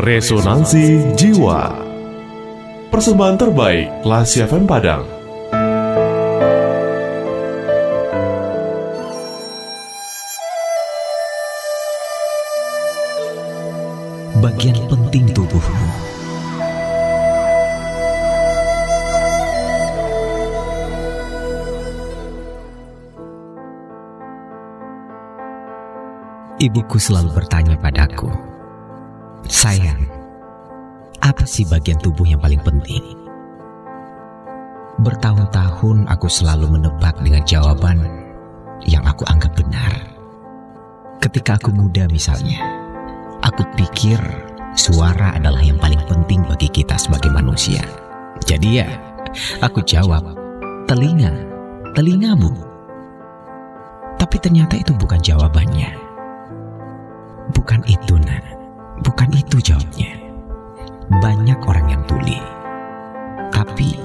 [0.00, 1.76] Resonansi Jiwa.
[2.88, 5.04] Persembahan terbaik Lasi FM Padang.
[14.40, 15.88] Bagian penting tubuhmu.
[26.56, 28.32] Ibuku selalu bertanya padaku,
[29.60, 30.08] Sayang,
[31.20, 33.04] apa sih bagian tubuh yang paling penting?
[35.04, 38.00] Bertahun-tahun aku selalu menebak dengan jawaban
[38.88, 40.16] yang aku anggap benar.
[41.20, 42.56] Ketika aku muda misalnya,
[43.44, 44.16] aku pikir
[44.80, 47.84] suara adalah yang paling penting bagi kita sebagai manusia.
[48.48, 48.88] Jadi ya,
[49.60, 50.24] aku jawab,
[50.88, 51.36] telinga,
[51.92, 52.48] telingamu.
[54.16, 55.92] Tapi ternyata itu bukan jawabannya.
[57.52, 58.49] Bukan itu, Nak.
[59.00, 60.16] Bukan itu jawabnya.
[61.10, 62.38] Banyak orang yang tuli.
[63.50, 63.96] Tapi,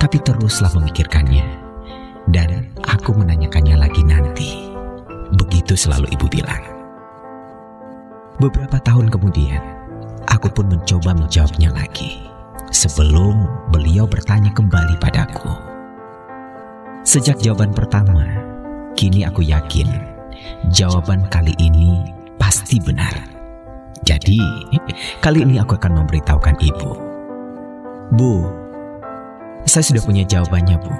[0.00, 1.46] tapi teruslah memikirkannya.
[2.26, 4.72] Dan aku menanyakannya lagi nanti.
[5.34, 6.62] Begitu selalu ibu bilang.
[8.40, 9.62] Beberapa tahun kemudian,
[10.26, 12.26] aku pun mencoba menjawabnya lagi.
[12.72, 15.52] Sebelum beliau bertanya kembali padaku.
[17.04, 18.24] Sejak jawaban pertama,
[18.96, 20.12] kini aku yakin
[20.70, 22.00] jawaban kali ini
[22.38, 23.31] pasti benar.
[24.02, 24.38] Jadi,
[25.22, 26.90] kali ini aku akan memberitahukan ibu.
[28.12, 28.34] Bu,
[29.62, 30.94] saya sudah punya jawabannya, Bu.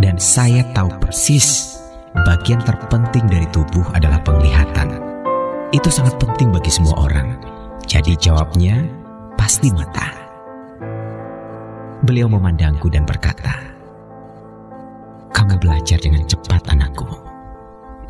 [0.00, 1.80] Dan saya tahu persis
[2.28, 5.00] bagian terpenting dari tubuh adalah penglihatan.
[5.72, 7.40] Itu sangat penting bagi semua orang.
[7.88, 8.84] Jadi jawabnya
[9.34, 10.12] pasti mata.
[12.06, 13.52] Beliau memandangku dan berkata,
[15.34, 17.06] "Kamu belajar dengan cepat, anakku.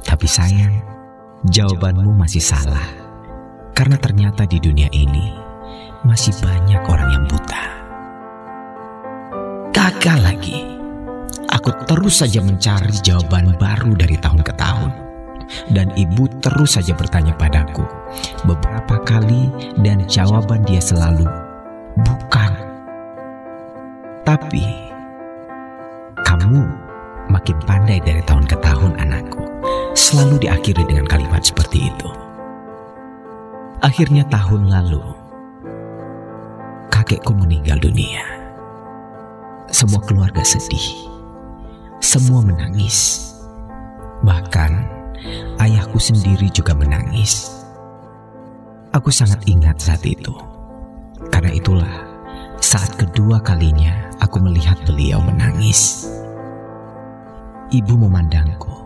[0.05, 0.78] Tapi sayang,
[1.48, 3.00] jawabanmu masih salah.
[3.73, 5.33] Karena ternyata di dunia ini
[6.05, 7.63] masih banyak orang yang buta."
[9.71, 10.59] Gagal lagi.
[11.50, 14.93] Aku terus saja mencari jawaban baru dari tahun ke tahun.
[15.75, 17.83] Dan ibu terus saja bertanya padaku
[18.47, 19.50] beberapa kali
[19.83, 21.27] dan jawaban dia selalu
[22.06, 22.53] bukan.
[24.23, 24.62] Tapi
[26.23, 26.62] kamu
[27.34, 29.43] makin pandai dari tahun ke tahun anakku.
[29.99, 32.30] Selalu diakhiri dengan kalimat seperti itu.
[33.81, 35.01] Akhirnya tahun lalu
[36.93, 38.21] kakekku meninggal dunia.
[39.73, 41.09] Semua keluarga sedih.
[41.97, 43.25] Semua menangis.
[44.21, 44.73] Bahkan
[45.65, 47.49] ayahku sendiri juga menangis.
[48.93, 50.37] Aku sangat ingat saat itu.
[51.33, 51.95] Karena itulah
[52.61, 56.05] saat kedua kalinya aku melihat beliau menangis.
[57.73, 58.77] Ibu memandangku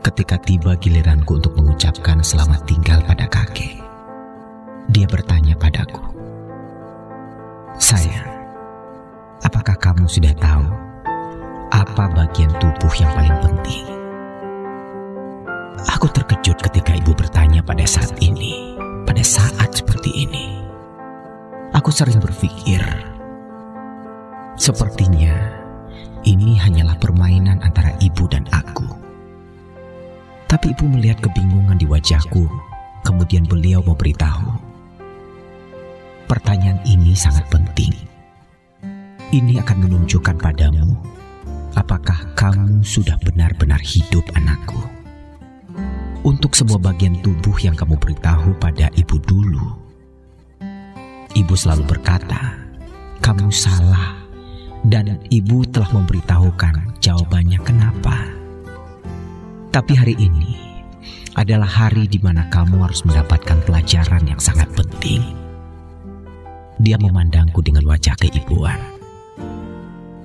[0.00, 3.84] ketika tiba giliranku untuk mengucapkan selamat tinggal pada kakek.
[4.94, 6.06] Dia bertanya padaku,
[7.82, 8.30] "Sayang,
[9.42, 10.70] apakah kamu sudah tahu
[11.74, 13.90] apa bagian tubuh yang paling penting?"
[15.98, 20.62] Aku terkejut ketika ibu bertanya pada saat ini, pada saat seperti ini.
[21.74, 22.78] Aku sering berpikir,
[24.54, 25.34] sepertinya
[26.22, 28.86] ini hanyalah permainan antara ibu dan aku.
[30.46, 32.46] Tapi ibu melihat kebingungan di wajahku,
[33.02, 34.53] kemudian beliau memberitahu.
[36.44, 37.88] Pertanyaan ini sangat penting.
[39.32, 40.92] Ini akan menunjukkan padamu
[41.72, 44.76] apakah kamu sudah benar-benar hidup anakku.
[46.20, 49.72] Untuk semua bagian tubuh yang kamu beritahu pada ibu dulu,
[51.32, 52.60] ibu selalu berkata,
[53.24, 54.20] "Kamu salah."
[54.84, 58.20] Dan ibu telah memberitahukan jawabannya kenapa.
[59.72, 60.60] Tapi hari ini
[61.40, 65.43] adalah hari di mana kamu harus mendapatkan pelajaran yang sangat penting.
[66.82, 68.78] Dia memandangku dengan wajah keibuan.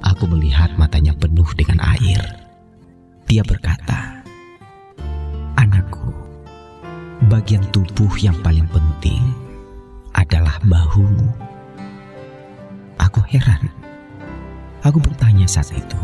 [0.01, 2.17] Aku melihat matanya penuh dengan air.
[3.29, 4.25] Dia berkata,
[5.53, 6.09] "Anakku,
[7.29, 9.21] bagian tubuh yang paling penting
[10.17, 11.29] adalah bahumu."
[12.97, 13.69] Aku heran.
[14.81, 16.01] Aku bertanya saat itu,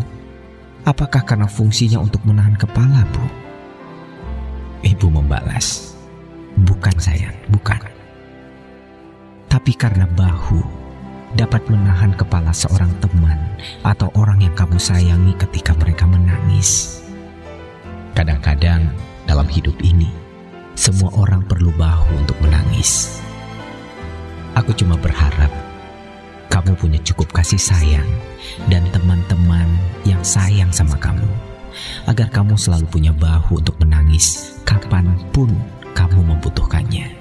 [0.86, 3.26] apakah karena fungsinya untuk menahan kepala, Bu?
[4.86, 5.98] Ibu membalas,
[6.62, 7.95] bukan sayang, bukan.
[9.66, 10.62] Tapi karena bahu
[11.34, 13.34] dapat menahan kepala seorang teman
[13.82, 17.02] atau orang yang kamu sayangi ketika mereka menangis.
[18.14, 18.94] Kadang-kadang
[19.26, 20.14] dalam hidup ini,
[20.78, 23.18] semua orang perlu bahu untuk menangis.
[24.54, 25.50] Aku cuma berharap
[26.54, 28.06] kamu punya cukup kasih sayang
[28.70, 29.66] dan teman-teman
[30.06, 31.26] yang sayang sama kamu,
[32.06, 35.50] agar kamu selalu punya bahu untuk menangis kapan pun
[35.98, 37.18] kamu membutuhkannya.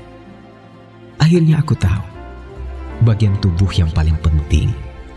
[1.16, 2.13] Akhirnya aku tahu,
[3.04, 4.72] bagian tubuh yang paling penting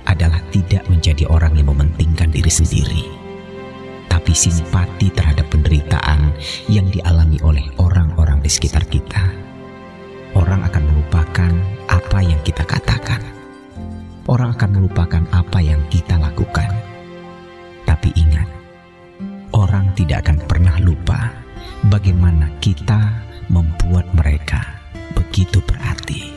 [0.07, 3.04] adalah tidak menjadi orang yang mementingkan diri sendiri,
[4.12, 6.31] tapi simpati terhadap penderitaan
[6.68, 9.31] yang dialami oleh orang-orang di sekitar kita.
[10.36, 11.51] Orang akan melupakan
[11.88, 13.24] apa yang kita katakan.
[14.28, 16.68] Orang akan melupakan apa yang kita lakukan.
[17.88, 18.48] Tapi ingat,
[19.56, 21.31] orang tidak akan pernah lupa
[21.88, 24.84] bagaimana kita membuat mereka
[25.16, 26.37] begitu berarti.